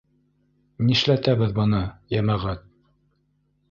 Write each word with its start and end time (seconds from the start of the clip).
Нишләтәбеҙ 0.87 1.55
быны, 1.61 1.85
йәмәғәт? 2.17 2.69